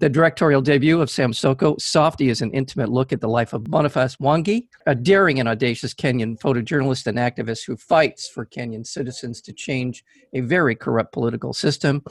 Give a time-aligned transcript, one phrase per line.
[0.00, 3.64] The directorial debut of Sam Soko, Softy, is an intimate look at the life of
[3.64, 9.42] Boniface Mwangi, a daring and audacious Kenyan photojournalist and activist who fights for Kenyan citizens
[9.42, 10.02] to change
[10.32, 12.02] a very corrupt political system.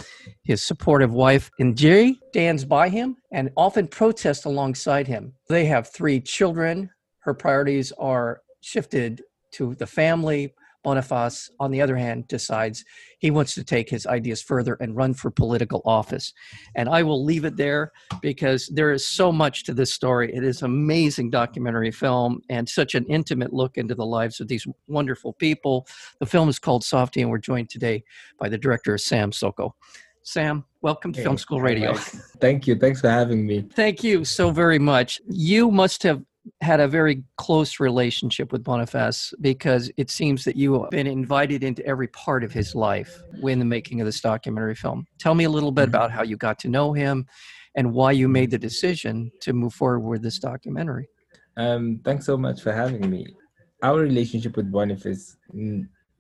[0.44, 5.34] His supportive wife, Njeri, stands by him and often protests alongside him.
[5.48, 6.92] They have three children.
[7.22, 10.54] Her priorities are shifted to the family,
[10.84, 12.86] Boniface, on the other hand, decides
[13.20, 16.34] he wants to take his ideas further and run for political office.
[16.76, 20.34] And I will leave it there because there is so much to this story.
[20.34, 24.66] It is amazing documentary film and such an intimate look into the lives of these
[24.88, 25.88] wonderful people.
[26.20, 28.04] The film is called Softy, and we're joined today
[28.40, 29.76] by the director, Sam Soko.
[30.24, 31.94] Sam, welcome to hey, Film School Radio.
[31.94, 32.76] Thank you.
[32.76, 33.66] Thanks for having me.
[33.74, 35.20] Thank you so very much.
[35.28, 36.24] You must have
[36.62, 41.64] had a very close relationship with Boniface because it seems that you have been invited
[41.64, 45.06] into every part of his life when the making of this documentary film.
[45.20, 45.96] Tell me a little bit mm-hmm.
[45.96, 47.26] about how you got to know him
[47.76, 51.08] and why you made the decision to move forward with this documentary.
[51.58, 53.28] Um, thanks so much for having me.
[53.84, 55.38] Our relationship with Boniface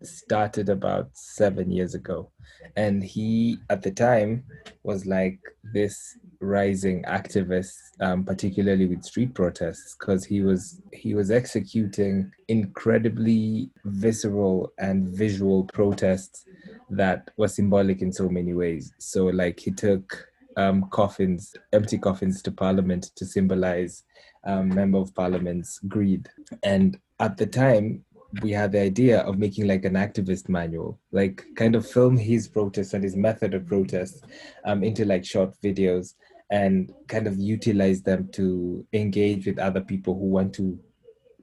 [0.04, 2.32] started about seven years ago.
[2.76, 4.44] And he, at the time,
[4.84, 5.40] was like
[5.74, 13.70] this rising activist, um, particularly with street protests, because he was he was executing incredibly
[13.86, 16.46] visceral and visual protests
[16.90, 18.94] that were symbolic in so many ways.
[18.98, 20.28] So, like, he took
[20.58, 24.04] um, coffins, empty coffins, to Parliament to symbolize
[24.46, 26.30] um, Member of Parliament's greed.
[26.64, 28.04] And at the time,
[28.42, 32.48] we had the idea of making like an activist manual, like kind of film his
[32.48, 34.24] protests and his method of protest
[34.66, 36.14] um, into like short videos
[36.52, 40.80] and kind of utilize them to engage with other people who want to,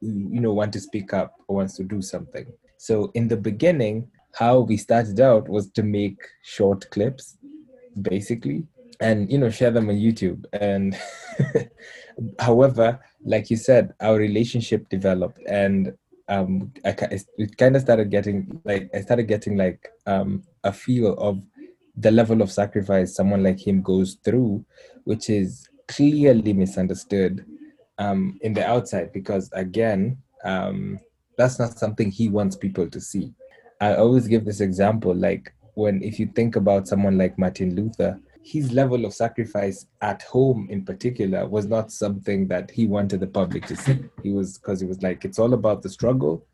[0.00, 2.46] you know, want to speak up or wants to do something.
[2.76, 7.38] So in the beginning, how we started out was to make short clips,
[8.02, 8.66] basically,
[9.00, 10.44] and you know share them on YouTube.
[10.52, 10.96] And
[12.38, 15.94] however, like you said, our relationship developed and
[16.28, 16.94] um, I,
[17.38, 21.44] it kind of started getting like I started getting like um, a feel of
[21.96, 24.64] the level of sacrifice someone like him goes through,
[25.04, 27.46] which is clearly misunderstood
[27.98, 30.98] um, in the outside because again, um,
[31.38, 33.32] that's not something he wants people to see.
[33.80, 38.18] I always give this example, like when if you think about someone like Martin Luther,
[38.46, 43.26] his level of sacrifice at home in particular was not something that he wanted the
[43.26, 43.98] public to see.
[44.22, 46.46] He was because he was like it's all about the struggle.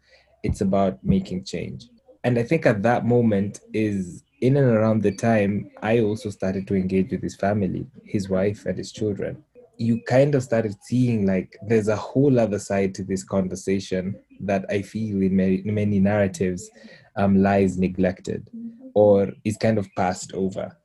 [0.42, 1.88] It's about making change.
[2.24, 6.66] And i think at that moment is in and around the time i also started
[6.66, 9.44] to engage with his family his wife and his children.
[9.76, 14.64] You kind of started seeing like there's a whole other side to this conversation that
[14.70, 16.70] i feel in many, many narratives
[17.16, 18.48] um, lies neglected
[18.94, 20.76] or is kind of passed over.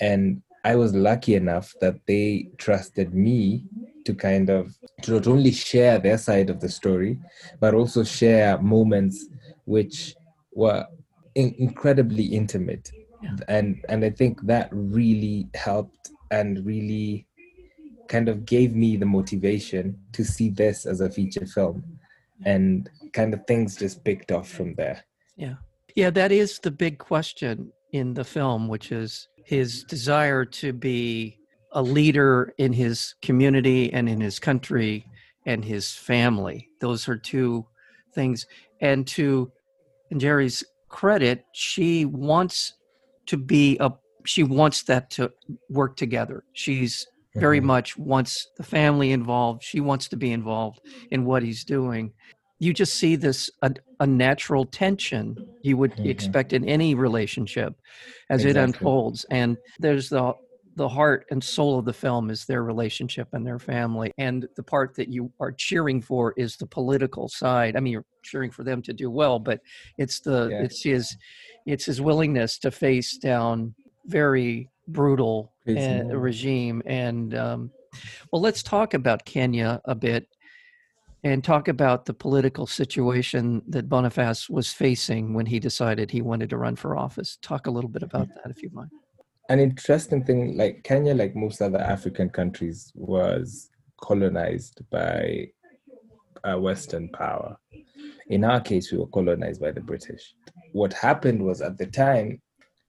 [0.00, 3.64] And I was lucky enough that they trusted me
[4.06, 7.18] to kind of to not only share their side of the story,
[7.60, 9.26] but also share moments
[9.66, 10.14] which
[10.52, 10.86] were
[11.34, 12.90] in- incredibly intimate.
[13.22, 13.36] Yeah.
[13.48, 17.26] And and I think that really helped and really
[18.08, 21.84] kind of gave me the motivation to see this as a feature film.
[22.44, 25.04] And kind of things just picked off from there.
[25.36, 25.54] Yeah.
[25.94, 31.38] Yeah, that is the big question in the film, which is his desire to be
[31.72, 35.06] a leader in his community and in his country
[35.46, 36.68] and his family.
[36.80, 37.66] Those are two
[38.14, 38.46] things.
[38.80, 39.52] And to
[40.12, 42.74] Njeri's credit, she wants
[43.26, 43.92] to be a
[44.26, 45.30] she wants that to
[45.68, 46.44] work together.
[46.54, 47.66] She's very mm-hmm.
[47.66, 49.62] much wants the family involved.
[49.62, 50.80] She wants to be involved
[51.10, 52.12] in what he's doing
[52.58, 56.06] you just see this a, a natural tension you would mm-hmm.
[56.06, 57.74] expect in any relationship
[58.30, 58.60] as exactly.
[58.60, 60.34] it unfolds and there's the
[60.76, 64.62] the heart and soul of the film is their relationship and their family and the
[64.62, 68.64] part that you are cheering for is the political side i mean you're cheering for
[68.64, 69.60] them to do well but
[69.98, 71.16] it's the it's his
[71.66, 73.74] it's his willingness to face down
[74.06, 77.70] very brutal uh, regime and um,
[78.32, 80.26] well let's talk about kenya a bit
[81.24, 86.50] and talk about the political situation that Boniface was facing when he decided he wanted
[86.50, 87.38] to run for office.
[87.40, 88.90] Talk a little bit about that, if you mind.
[89.48, 95.48] An interesting thing, like Kenya, like most other African countries, was colonized by
[96.44, 97.56] a Western power.
[98.28, 100.34] In our case, we were colonized by the British.
[100.72, 102.42] What happened was at the time,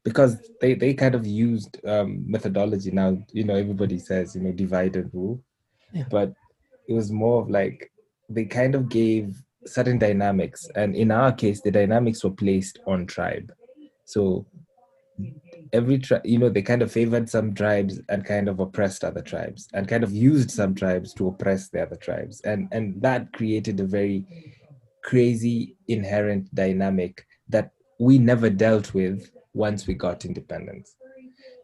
[0.03, 4.51] because they, they kind of used um, methodology now, you know, everybody says, you know,
[4.51, 5.41] divide and rule.
[5.93, 6.03] Yeah.
[6.11, 6.33] But
[6.87, 7.91] it was more of like
[8.29, 9.35] they kind of gave
[9.65, 10.67] certain dynamics.
[10.75, 13.51] And in our case, the dynamics were placed on tribe.
[14.05, 14.45] So
[15.73, 19.21] every tribe, you know, they kind of favored some tribes and kind of oppressed other
[19.21, 22.41] tribes and kind of used some tribes to oppress the other tribes.
[22.41, 24.25] And, and that created a very
[25.03, 30.95] crazy inherent dynamic that we never dealt with once we got independence.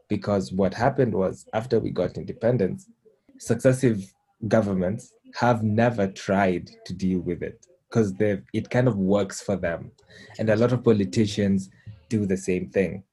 [0.08, 2.90] Because what happened was after we got independence,
[3.40, 4.04] successive
[4.48, 9.92] governments have never tried to deal with it because it kind of works for them.
[10.40, 11.70] And a lot of politicians
[12.10, 13.04] do the same thing.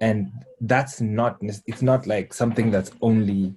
[0.00, 3.54] And that's not, it's not like something that's only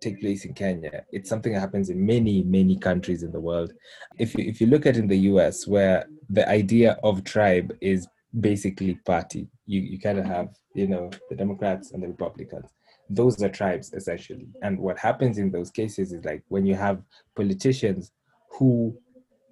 [0.00, 1.04] take place in Kenya.
[1.12, 3.72] It's something that happens in many, many countries in the world.
[4.18, 8.08] If you, if you look at in the US, where the idea of tribe is
[8.40, 12.68] basically party, you, you kind of have, you know, the Democrats and the Republicans.
[13.14, 14.48] Those are tribes essentially.
[14.62, 17.02] And what happens in those cases is like when you have
[17.36, 18.12] politicians
[18.58, 18.96] who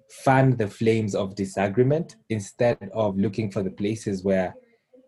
[0.09, 4.53] fan the flames of disagreement instead of looking for the places where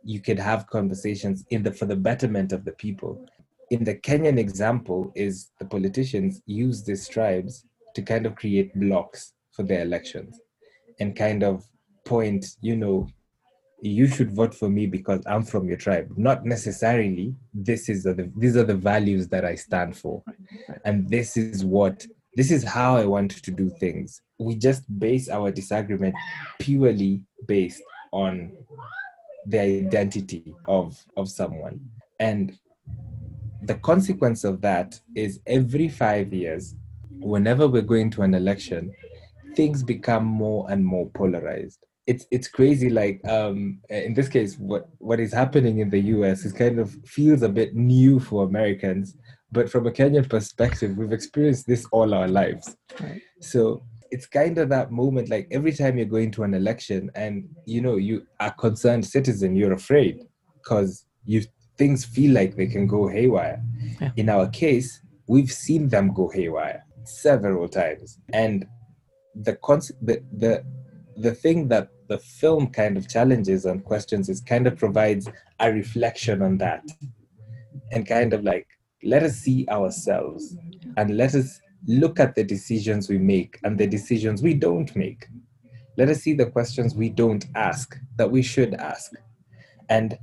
[0.03, 3.25] you could have conversations in the for the betterment of the people
[3.69, 7.65] in the kenyan example is the politicians use these tribes
[7.95, 10.39] to kind of create blocks for their elections
[10.99, 11.65] and kind of
[12.05, 13.07] point you know
[13.85, 18.31] you should vote for me because i'm from your tribe not necessarily this is the
[18.37, 20.23] these are the values that i stand for
[20.85, 24.21] and this is what this is how I want to do things.
[24.39, 26.15] We just base our disagreement
[26.59, 27.81] purely based
[28.11, 28.53] on
[29.45, 31.79] the identity of, of someone.
[32.19, 32.57] And
[33.61, 36.75] the consequence of that is every five years,
[37.19, 38.91] whenever we're going to an election,
[39.55, 41.85] things become more and more polarized.
[42.05, 42.89] It's it's crazy.
[42.89, 46.45] Like um, in this case, what what is happening in the U.S.
[46.45, 49.15] is kind of feels a bit new for Americans
[49.53, 52.75] but from a Kenyan perspective, we've experienced this all our lives.
[52.99, 53.21] Right.
[53.39, 57.47] So it's kind of that moment like every time you're going to an election and
[57.65, 60.23] you know you are concerned citizen, you're afraid
[60.55, 61.43] because you
[61.77, 63.61] things feel like they can go haywire.
[64.01, 64.11] Yeah.
[64.15, 68.17] In our case, we've seen them go haywire several times.
[68.33, 68.65] And
[69.35, 70.63] the concept the, the
[71.17, 75.29] the thing that the film kind of challenges and questions is kind of provides
[75.59, 76.83] a reflection on that
[77.91, 78.67] and kind of like
[79.03, 80.55] let us see ourselves
[80.97, 85.27] and let us look at the decisions we make and the decisions we don't make.
[85.97, 89.11] Let us see the questions we don't ask that we should ask.
[89.89, 90.17] And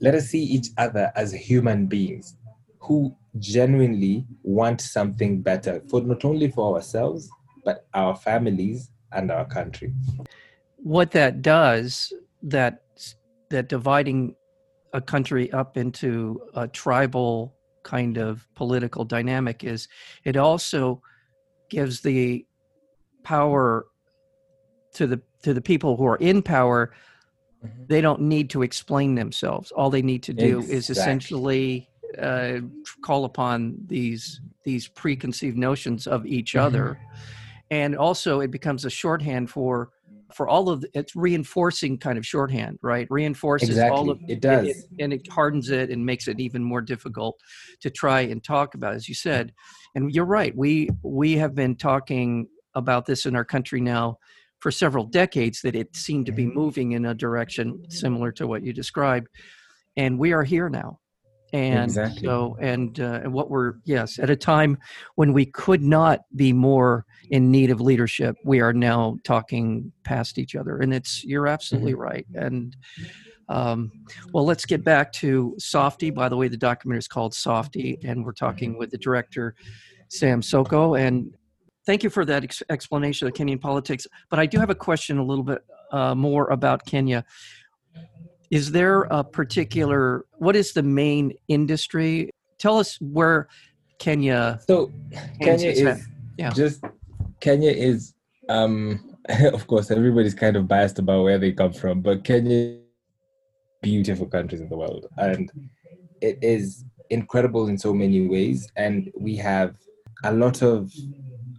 [0.00, 2.36] let us see each other as human beings
[2.80, 7.30] who genuinely want something better for not only for ourselves,
[7.64, 9.92] but our families and our country.
[10.76, 12.12] What that does,
[12.42, 12.84] that
[13.50, 14.34] that dividing
[14.92, 19.88] a country up into a tribal kind of political dynamic is
[20.24, 21.02] it also
[21.68, 22.44] gives the
[23.22, 23.86] power
[24.94, 26.92] to the to the people who are in power
[27.62, 27.82] mm-hmm.
[27.86, 30.76] they don't need to explain themselves all they need to do exactly.
[30.76, 31.88] is essentially
[32.18, 32.58] uh,
[33.02, 36.66] call upon these these preconceived notions of each mm-hmm.
[36.66, 36.98] other
[37.70, 39.90] and also it becomes a shorthand for
[40.34, 43.06] for all of the, it's reinforcing kind of shorthand, right?
[43.08, 43.96] Reinforces exactly.
[43.96, 47.38] all of it does, it, and it hardens it and makes it even more difficult
[47.80, 49.52] to try and talk about, as you said.
[49.94, 50.56] And you're right.
[50.56, 54.18] We we have been talking about this in our country now
[54.58, 56.58] for several decades that it seemed to be mm-hmm.
[56.58, 59.28] moving in a direction similar to what you described,
[59.96, 60.98] and we are here now
[61.52, 62.24] and exactly.
[62.24, 64.76] so and uh, and what we're yes at a time
[65.14, 70.38] when we could not be more in need of leadership we are now talking past
[70.38, 72.00] each other and it's you're absolutely mm-hmm.
[72.00, 72.76] right and
[73.48, 73.92] um,
[74.32, 78.24] well let's get back to softy by the way the documentary is called softy and
[78.24, 78.80] we're talking mm-hmm.
[78.80, 79.54] with the director
[80.08, 81.34] sam soko and
[81.86, 85.18] thank you for that ex- explanation of kenyan politics but i do have a question
[85.18, 87.24] a little bit uh, more about kenya
[88.54, 92.30] is there a particular what is the main industry
[92.60, 93.48] tell us where
[93.98, 94.92] kenya so
[95.42, 96.06] kenya is
[96.38, 96.50] yeah.
[96.50, 96.84] just
[97.40, 98.14] kenya is
[98.48, 99.02] um
[99.52, 102.78] of course everybody's kind of biased about where they come from but kenya
[103.82, 105.50] beautiful countries in the world and
[106.20, 109.74] it is incredible in so many ways and we have
[110.22, 110.92] a lot of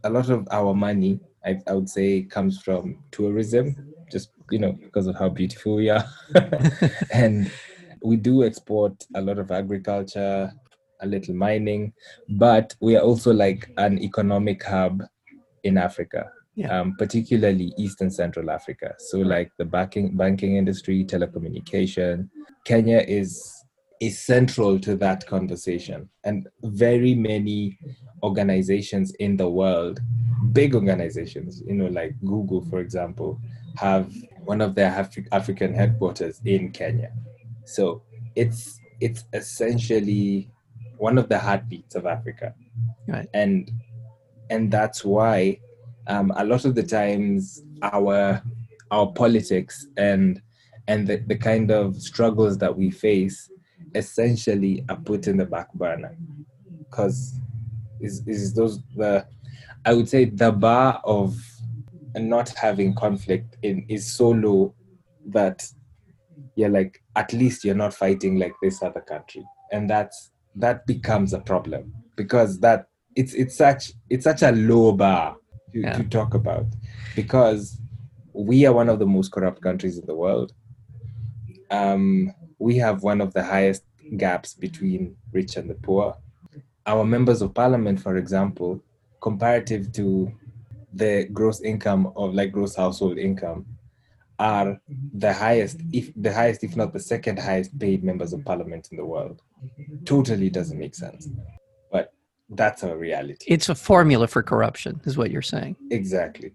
[0.06, 4.72] a lot of our money I, I would say comes from tourism just you know
[4.88, 6.05] because of how beautiful we are
[7.22, 7.51] and
[8.10, 10.39] we do export a lot of agriculture
[11.01, 11.84] a little mining
[12.45, 14.95] but we are also like an economic hub
[15.69, 16.24] in africa
[16.62, 16.72] Yeah.
[16.75, 18.89] um, particularly East and Central Africa.
[19.10, 22.13] So, like the banking banking industry, telecommunication,
[22.69, 23.29] Kenya is
[24.07, 27.60] is central to that conversation, and very many
[28.29, 30.00] organizations in the world,
[30.60, 33.31] big organizations, you know, like Google, for example,
[33.77, 34.12] have
[34.44, 37.12] one of their Afri- African headquarters in Kenya.
[37.65, 38.03] So
[38.36, 40.50] it's it's essentially
[40.98, 42.53] one of the heartbeats of Africa,
[43.08, 43.27] Right.
[43.34, 43.72] and
[44.50, 45.60] and that's why
[46.08, 48.41] um, a lot of the times our
[48.91, 50.41] our politics and
[50.88, 53.50] and the, the kind of struggles that we face
[53.96, 56.15] essentially are put in the back burner
[56.79, 57.39] because
[58.00, 59.25] is is those the
[59.86, 61.36] I would say the bar of
[62.19, 64.74] not having conflict in is so low
[65.27, 65.67] that
[66.55, 69.43] you're like at least you're not fighting like this other country.
[69.72, 74.91] And that's that becomes a problem because that it's it's such it's such a low
[74.93, 75.36] bar
[75.74, 75.98] to, Yeah.
[75.98, 76.65] to talk about
[77.15, 77.79] because
[78.34, 80.51] we are one of the most corrupt countries in the world.
[81.72, 83.84] Um, we have one of the highest
[84.17, 86.15] gaps between rich and the poor.
[86.86, 88.81] Our members of parliament for example
[89.22, 90.31] comparative to
[91.02, 93.66] the gross income of like gross household income
[94.40, 94.78] are
[95.14, 98.98] the highest if the highest if not the second highest paid members of parliament in
[98.98, 99.42] the world
[100.06, 101.30] totally doesn't make sense
[101.92, 102.12] but
[102.50, 105.75] that's our reality It's a formula for corruption, is what you're saying.
[105.90, 106.50] exactly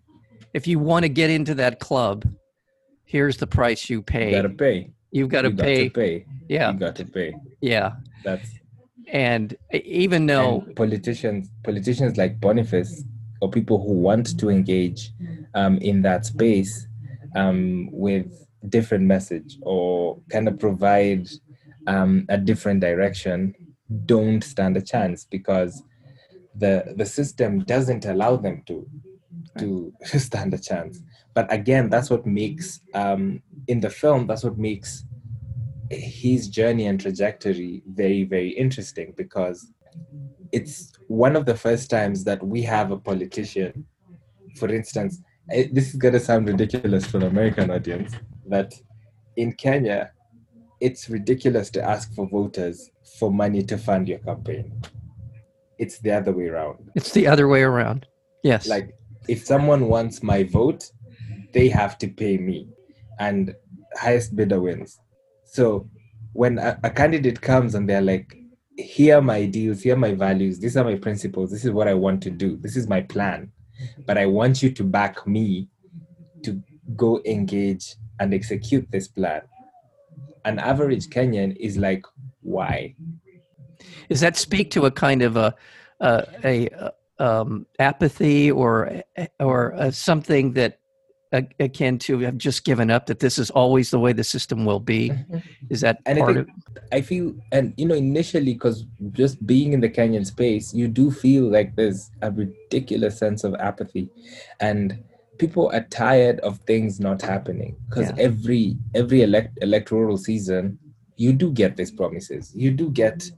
[0.59, 2.18] If you want to get into that club,
[3.04, 4.30] here's the price you you pay.
[4.30, 4.76] gotta pay
[5.16, 5.76] You've got to you pay.
[5.88, 6.14] got to pay
[6.49, 7.35] Yeah, you got to pay
[7.73, 7.88] yeah.
[8.26, 8.49] that's
[9.32, 9.47] And
[10.04, 12.92] even though, and politicians politicians like boniface
[13.40, 15.12] or people who want to engage
[15.54, 16.87] um, in that space
[17.37, 21.28] um, with different message or kind of provide
[21.87, 23.54] um, a different direction
[24.06, 25.82] don't stand a chance because
[26.54, 28.87] the the system doesn't allow them to
[29.59, 31.00] to stand a chance.
[31.35, 35.04] But again that's what makes um, in the film that's what makes
[35.90, 39.73] his journey and trajectory very very interesting because
[40.52, 43.85] it's one of the first times that we have a politician
[44.57, 48.14] for instance eh, this is going to sound ridiculous for an american audience
[48.47, 48.73] that
[49.37, 50.11] in kenya
[50.80, 54.73] it's ridiculous to ask for voters for money to fund your campaign
[55.78, 58.07] it's the other way around it's the other way around.
[58.42, 58.66] Yes.
[58.66, 58.95] like
[59.28, 60.90] if someone wants my vote
[61.52, 62.69] they have to pay me
[63.19, 63.54] and
[63.97, 64.99] highest bidder wins
[65.45, 65.88] so
[66.33, 68.39] when a, a candidate comes and they're like
[68.80, 71.88] here are my ideals, here are my values these are my principles this is what
[71.88, 73.50] i want to do this is my plan.
[74.06, 75.68] But i want you to back me
[76.42, 76.62] to
[76.96, 79.42] go engage and execute this plan.
[80.44, 82.04] An average kenyan is like
[82.42, 82.94] why?
[84.08, 85.54] Does that speak to a kind of a
[86.00, 89.02] a, a um, apathy or
[89.38, 90.79] or uh, something that
[91.32, 94.80] akin to have just given up that this is always the way the system will
[94.80, 95.10] be?
[95.10, 95.38] Mm-hmm.
[95.70, 96.54] Is that And I part think- of?
[96.92, 101.10] I feel, and you know, initially, because just being in the Kenyan space, you do
[101.10, 104.08] feel like there's a ridiculous sense of apathy,
[104.60, 105.02] and
[105.38, 107.76] people are tired of things not happening.
[107.88, 108.25] Because Yeah.
[108.25, 110.78] every every elect, electoral season,
[111.16, 112.52] you do get these promises.
[112.54, 113.30] You do get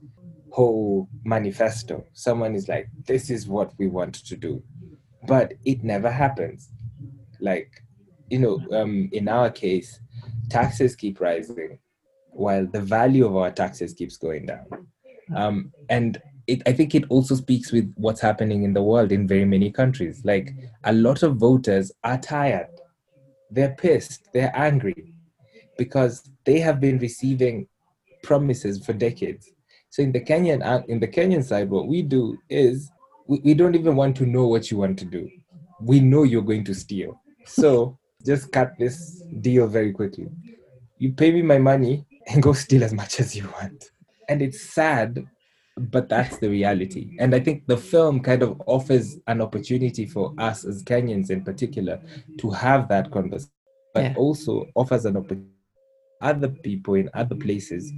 [0.49, 2.03] whole manifesto.
[2.13, 4.63] Someone is like, "This is what we want to do,"
[5.27, 6.69] but it never happens.
[7.39, 7.82] Like,
[8.33, 9.99] you know, um, in our case,
[10.49, 11.77] taxes keep rising
[12.31, 14.65] while the value of our taxes keeps going down.
[15.35, 19.27] Um, and it, I think it also speaks with what's happening in the world in
[19.27, 20.25] very many countries.
[20.25, 20.51] Like
[20.83, 22.73] a lot of voters are tired,
[23.51, 25.13] they're pissed, they're angry
[25.77, 27.67] because they have been receiving
[28.23, 29.51] promises for decades.
[29.91, 32.91] So in the Kenyan uh, in the Kenyan side, what we do is
[33.27, 35.29] we, we don't even want to know what you want to do.
[35.79, 37.21] We know you're going to steal.
[37.45, 40.27] So just cut this deal very quickly.
[40.97, 43.91] You pay me my money and go steal as much as you want.
[44.29, 45.25] And it's sad,
[45.77, 47.15] but that's the reality.
[47.19, 51.43] And I think the film kind of offers an opportunity for us as Kenyans in
[51.43, 51.99] particular
[52.39, 53.51] to have that conversation,
[53.93, 54.13] but Yeah.
[54.15, 55.49] also offers an opportunity
[56.21, 57.91] other people in other places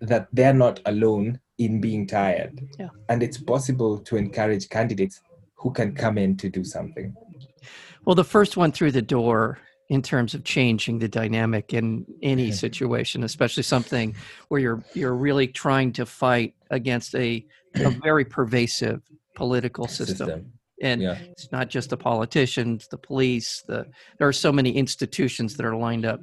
[0.00, 2.60] that they're not alone in being tired.
[2.78, 2.90] Yeah.
[3.08, 5.20] And it's possible to encourage candidates
[5.56, 7.14] who can come in to do something.
[8.06, 9.58] Well, the first one through the door
[9.88, 14.14] in terms of changing the dynamic in any situation, especially something
[14.48, 17.44] where you're you're really trying to fight against a,
[17.74, 19.02] a very pervasive
[19.34, 20.52] political system.
[20.82, 21.18] And Yeah.
[21.32, 23.86] it's not just the politicians, the police, the
[24.18, 26.20] there are so many institutions that are lined up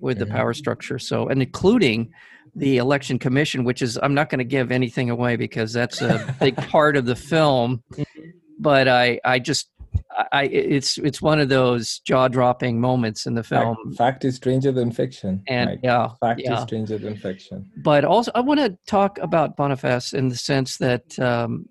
[0.00, 0.98] with the power structure.
[0.98, 2.10] So and including
[2.54, 6.34] the election commission, which is I'm not going to give anything away because that's a
[6.40, 7.82] big part of the film.
[8.58, 9.70] But I I just
[10.32, 13.76] I it's it's one of those jaw dropping moments in the film.
[13.90, 15.42] Fact, fact, is stranger than fiction.
[15.48, 16.56] And yeah, fact yeah.
[16.56, 17.70] is stranger than fiction.
[17.82, 21.66] But also, I want to talk about Boniface in the sense that um,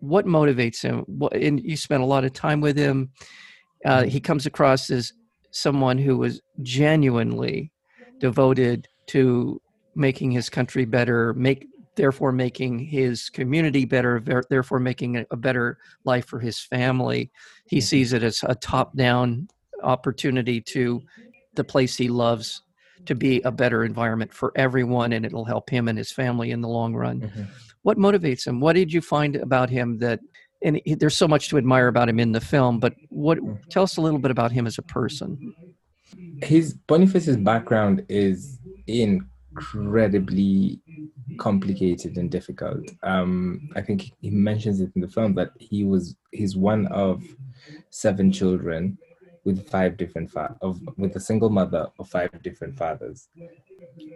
[0.00, 1.04] what motivates him.
[1.06, 3.10] What, and you spent a lot of time with him.
[3.84, 4.08] Uh, mm-hmm.
[4.08, 5.12] he comes across as
[5.50, 7.72] someone who was genuinely
[8.18, 9.60] devoted to
[9.94, 11.66] making his country better, make
[11.98, 17.30] therefore making his community better, therefore making a better life for his family.
[17.66, 17.82] He mm-hmm.
[17.82, 19.48] sees it as a top-down
[19.82, 21.02] opportunity to
[21.54, 22.62] the place he loves
[23.04, 26.62] to be a better environment for everyone, and it'll help him and his family in
[26.62, 27.20] the long run.
[27.20, 27.42] Mm-hmm.
[27.82, 28.60] What motivates him?
[28.60, 30.20] What did you find about him that?
[30.62, 33.38] And he, there's so much to admire about him in the film, but what?
[33.38, 33.68] Mm-hmm.
[33.70, 35.54] Tell us a little bit about him as a person.
[36.42, 38.58] His Boniface's background is
[39.50, 40.80] incredibly
[41.38, 42.90] complicated and difficult.
[43.02, 47.22] Um, I think he mentions it in the film that he was he's one of
[47.90, 48.98] seven children
[49.44, 53.28] with five different fa- of with a single mother of five different fathers,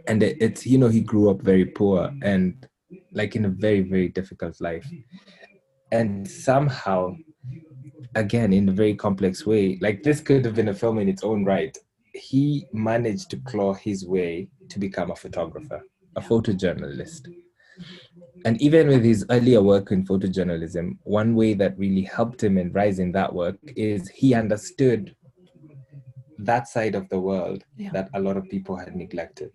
[0.06, 2.68] and it, it's you know he grew up very poor and
[3.12, 4.88] like in a very very difficult life,
[5.90, 7.14] and somehow,
[8.14, 11.24] again in a very complex way, like this could have been a film in its
[11.24, 11.76] own right.
[12.14, 15.83] He managed to claw his way to become a photographer
[16.16, 17.28] a photojournalist.
[18.45, 22.73] And even with his earlier work in photojournalism, one way that really helped him in
[22.73, 25.14] rising that work is he understood
[26.38, 27.90] that side of the world yeah.
[27.92, 29.52] that a lot of people had neglected.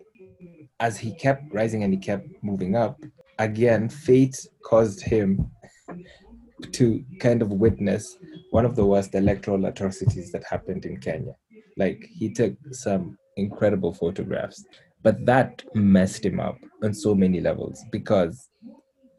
[0.79, 2.99] As he kept rising and he kept moving up,
[3.39, 5.51] again, fate caused him
[6.71, 8.17] to kind of witness
[8.51, 11.35] one of the worst electoral atrocities that happened in Kenya.
[11.77, 14.65] Like he took some incredible photographs
[15.03, 18.49] but that messed him up on so many levels because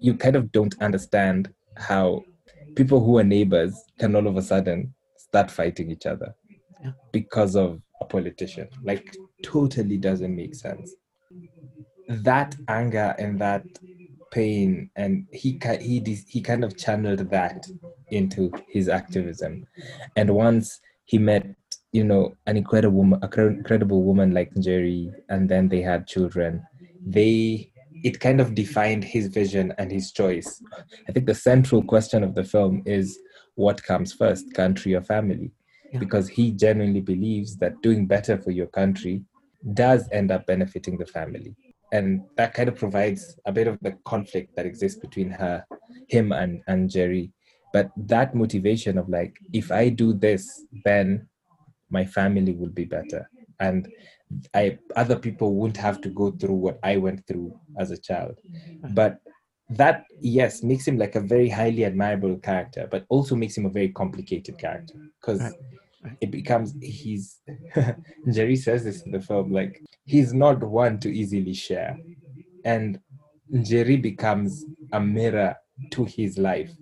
[0.01, 2.23] you kind of don't understand how
[2.75, 6.35] people who are neighbors can all of a sudden start fighting each other
[6.83, 6.93] yeah.
[7.13, 8.69] because of a politician.
[8.83, 10.95] Like, totally doesn't make sense.
[12.09, 13.65] That anger and that
[14.31, 17.67] pain, and he he he kind of channeled that
[18.11, 19.67] into his activism.
[20.17, 21.47] And once he met
[21.93, 26.63] you know an incredible woman, a incredible woman like Njeri and then they had children.
[27.07, 27.73] They
[28.05, 30.63] it kind of defined his vision and his choice.
[31.09, 33.19] I think the central question of the film is
[33.55, 35.51] what comes first, country or family?
[35.93, 35.99] Yeah.
[35.99, 39.23] Because he genuinely believes that doing better for your country
[39.75, 41.57] does end up benefiting the family.
[41.93, 45.65] And that kind of provides a bit of the conflict that exists between her,
[46.09, 47.33] him and, and Njeri
[47.73, 51.27] But that motivation of like, if I do this, then
[51.91, 53.29] my family will be better.
[53.61, 53.89] And
[54.55, 58.39] i other people won't have to go through what i went through as a child.
[58.47, 58.95] Mm-hmm.
[58.95, 59.21] But
[59.71, 63.71] that yes makes him like a very highly admirable character but also makes him a
[63.71, 64.95] very complicated character.
[65.21, 65.55] Because
[66.21, 67.41] it becomes he's
[68.27, 71.99] Njeri says this in the film like he's not one to easily share.
[72.65, 73.01] And
[73.53, 75.57] Njeri becomes a mirror
[75.93, 76.73] to his life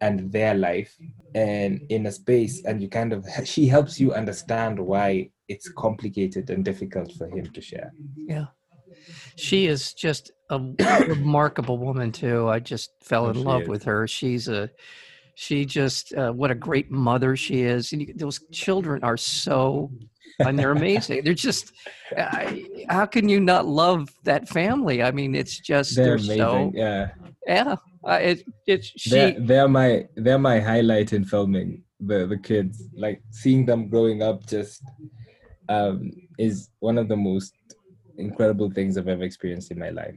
[0.00, 0.96] and their life
[1.36, 6.50] and in a space and you kind of she helps you understand why it's complicated
[6.50, 7.92] and difficult for him to share.
[8.16, 8.46] Yeah.
[9.36, 10.58] She is just a
[11.06, 12.48] remarkable woman too.
[12.48, 13.68] I just fell oh, in love is.
[13.68, 14.08] with her.
[14.08, 14.70] She's a
[15.34, 17.92] she just uh, what a great mother she is.
[17.92, 19.90] And you, those children are so
[20.38, 21.22] and they're amazing.
[21.22, 21.72] They're just
[22.16, 22.54] uh,
[22.88, 25.02] how can you not love that family?
[25.02, 27.10] I mean it's just they're, they're amazing so, yeah.
[27.46, 29.10] Yeah uh, it, it's she.
[29.10, 32.84] They're, they're my they're my highlight in filming the the kids.
[32.96, 34.82] Like seeing them growing up just
[35.68, 37.54] um, is one of the most
[38.18, 40.14] incredible things I've ever experienced in my life.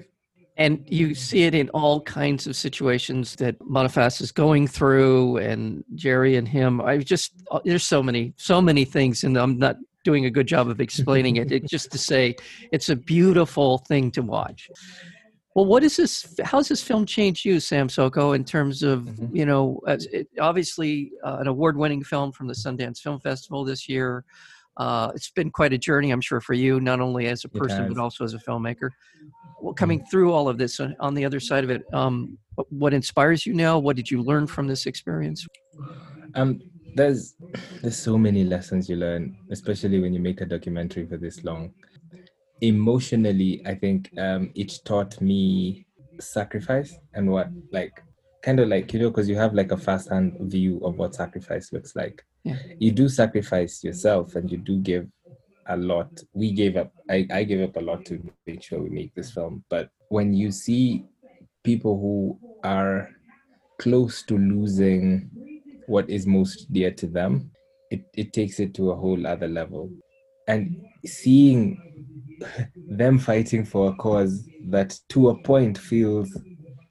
[0.57, 5.83] And you see it in all kinds of situations that Boniface is going through, and
[5.95, 6.81] Njeri and him.
[6.81, 10.47] I just uh, there's so many so many things, and I'm not doing a good
[10.47, 11.51] job of explaining it.
[11.51, 12.35] it just to say
[12.71, 14.69] it's a beautiful thing to watch.
[15.59, 16.35] Well, what is this?
[16.45, 19.35] How's this film changed you, Sam Soko, in terms of mm-hmm.
[19.35, 24.23] you know, it, obviously uh, an award-winning film from the Sundance Film Festival this year.
[24.77, 27.89] Uh, it's been quite a journey, I'm sure, for you, not only as a person
[27.89, 28.91] but also as a filmmaker.
[29.59, 30.09] Well, coming mm-hmm.
[30.09, 32.37] through all of this, uh, on the other side of it, um,
[32.69, 33.77] what inspires you now?
[33.79, 35.45] What did you learn from this experience?
[36.35, 36.61] Um,
[36.95, 37.35] there's
[37.81, 41.73] there's so many lessons you learn, especially when you make a documentary for this long
[42.61, 45.85] emotionally, I think um, it taught me
[46.19, 48.03] sacrifice and what like
[48.41, 51.71] kind of like you know because you have like a first-hand view of what sacrifice
[51.71, 52.23] looks like.
[52.43, 52.57] Yeah.
[52.77, 55.07] You do sacrifice yourself and you do give
[55.67, 56.23] a lot.
[56.33, 56.91] We gave up.
[57.09, 59.63] I, I gave up a lot to make sure we make this film.
[59.69, 61.05] But when you see
[61.63, 63.09] people who are
[63.77, 65.29] close to losing
[65.87, 67.51] what is most dear to them,
[67.91, 69.91] it, it takes it to a whole other level.
[70.47, 72.28] And seeing
[72.87, 76.31] them fighting for a cause that to a point feels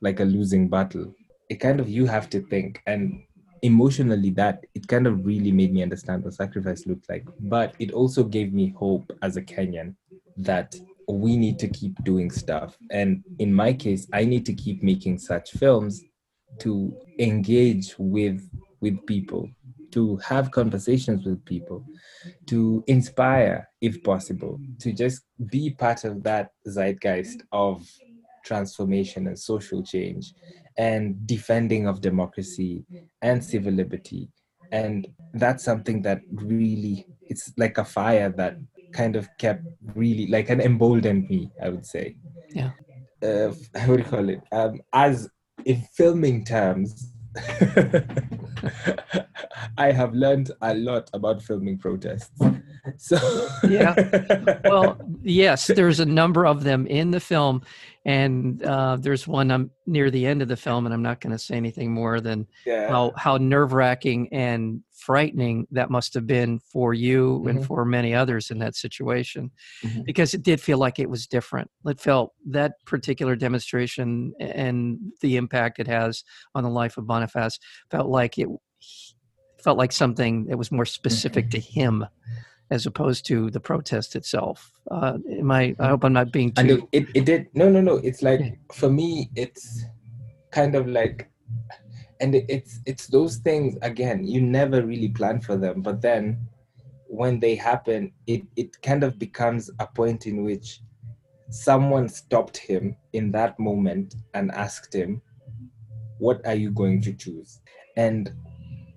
[0.01, 1.15] like a losing battle,
[1.49, 2.83] it kind of you have to think.
[2.87, 3.23] And
[3.63, 7.25] emotionally that it kind of really made me understand what sacrifice looked like.
[7.41, 9.97] But it also gave me hope as a kenyan
[10.37, 10.77] that
[11.09, 12.77] we need to keep doing stuff.
[12.91, 16.05] And in my case i need to keep making such films
[16.61, 18.49] to engage with
[18.81, 19.51] with people
[19.93, 21.85] to have conversations with people
[22.47, 27.87] to inspire if possible to just be part of that zeitgeist of
[28.45, 30.33] transformation and social change
[30.77, 32.85] and defending of democracy
[33.23, 34.31] and civil liberty.
[34.73, 38.59] And that's something that really it's like a fire that
[38.93, 42.17] kind of kept really like an emboldened me i would say.
[42.55, 42.71] Yeah.
[43.23, 44.41] Uh, how would you call it?
[44.53, 45.29] Um, as
[45.65, 47.13] in filming terms
[49.79, 52.41] I have learned a lot about filming protests.
[52.97, 57.63] So yeah, well, yes, there's a number of them in the film,
[58.05, 61.33] and uh, there's one I'm near the end of the film, and I'm not going
[61.33, 62.89] to say anything more than yeah.
[62.89, 67.49] how how nerve wracking and frightening that must have been for you mm-hmm.
[67.49, 69.51] and for many others in that situation,
[69.83, 70.03] mm-hmm.
[70.03, 71.71] because it did feel like it was different.
[71.87, 76.25] It felt that particular demonstration and the impact it has
[76.55, 77.59] on the life of Boniface
[77.91, 78.49] felt like it
[79.63, 81.61] felt like something that was more specific mm-hmm.
[81.61, 82.07] to him
[82.71, 84.73] as opposed to the protest itself.
[84.91, 85.75] Uh, am I?
[85.79, 86.61] I hope I'm not being too.
[86.61, 87.47] And it, it, it did.
[87.55, 87.97] No, no, no.
[87.97, 89.85] It's like for me, it's
[90.51, 91.31] kind of like,
[92.21, 94.25] and it's it's those things again.
[94.27, 96.49] You never really plan for them, but then
[97.07, 100.81] when they happen, it it kind of becomes a point in which
[101.51, 105.23] someone stopped him in that moment and asked him,
[106.19, 107.61] "What are you going to choose?"
[107.97, 108.33] And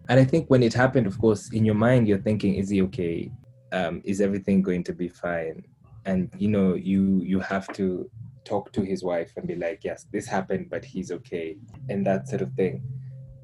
[0.09, 2.81] and I think when it happened, of course, in your mind, you're thinking, is he
[2.81, 3.31] okay?
[3.71, 5.63] Um, is everything going to be fine?
[6.05, 8.09] And you know, you you have to
[8.43, 11.57] talk to his wife and be like, yes, this happened, but he's okay,
[11.89, 12.83] and that sort of thing.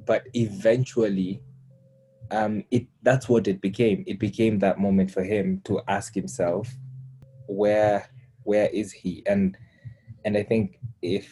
[0.06, 1.42] But eventually,
[2.32, 4.04] um, it that's what it became.
[4.08, 6.68] It became that moment for him to ask himself,
[7.48, 8.08] where
[8.44, 9.24] where is he?
[9.28, 9.58] And
[10.26, 11.32] and I think if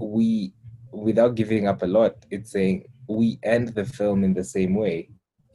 [0.00, 0.52] we,
[0.92, 5.08] without giving up a lot, it's saying we end the film in the same way,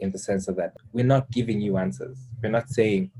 [0.03, 2.17] in the sense of that we're not giving you answers.
[2.41, 3.11] We're not saying,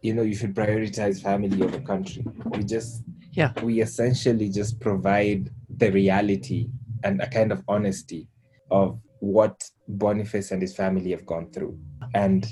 [0.00, 2.24] you know, you should prioritize family over country.
[2.44, 6.68] We just, yeah, we essentially just provide the reality
[7.02, 8.28] and a kind of honesty
[8.70, 9.56] of what
[9.88, 11.78] Boniface and his family have gone through
[12.14, 12.46] and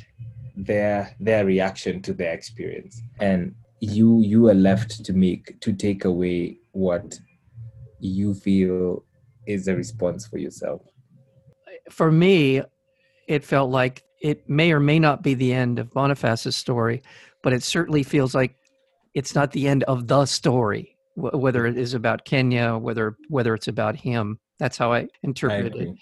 [0.56, 3.00] their their reaction to their experience.
[3.20, 7.18] And you you are left to make to take away what
[8.00, 9.04] you feel
[9.46, 10.82] is a response for yourself
[11.90, 12.62] for me,
[13.28, 17.02] it felt like it may or may not be the end of Boniface's story,
[17.42, 18.56] but it certainly feels like
[19.14, 23.68] it's not the end of the story, whether it is about Kenya, whether whether it's
[23.68, 24.38] about him.
[24.58, 25.96] That's how I interpreted I it.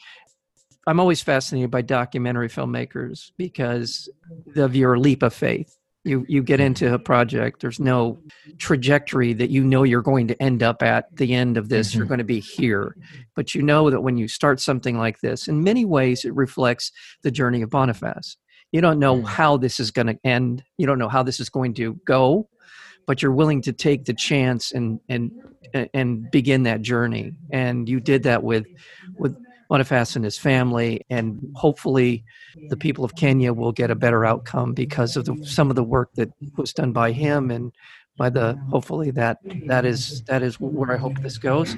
[0.86, 4.08] I'm always fascinated by documentary filmmakers because
[4.54, 5.75] of your leap of faith
[6.06, 8.18] you you get into a project there's no
[8.58, 11.98] trajectory that you know you're going to end up at the end of this mm-hmm.
[11.98, 12.96] you're going to be here
[13.34, 16.92] but you know that when you start something like this in many ways it reflects
[17.22, 18.36] the journey of boniface
[18.72, 19.26] you don't know mm-hmm.
[19.26, 22.48] how this is going to end you don't know how this is going to go
[23.06, 25.32] but you're willing to take the chance and and
[25.92, 28.66] and begin that journey and you did that with
[29.18, 29.36] with
[29.68, 32.24] Boniface and his family, and hopefully
[32.68, 35.84] the people of Kenya will get a better outcome because of the, some of the
[35.84, 37.72] work that was done by him and
[38.16, 41.76] by the hopefully that that is that is where I hope this goes.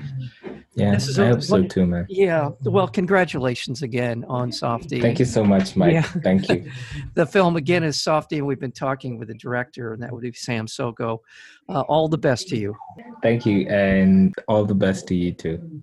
[0.74, 2.06] Yeah, this is I a, hope so too, man.
[2.08, 5.00] Yeah, well, congratulations again on Softy.
[5.00, 5.94] Thank you so much, Mike.
[5.94, 6.02] Yeah.
[6.02, 6.70] Thank you.
[7.14, 10.22] the film again is Softy, and we've been talking with the director, and that would
[10.22, 11.22] be Sam Soko.
[11.68, 12.76] Uh, all the best to you.
[13.22, 15.82] Thank you, and all the best to you too.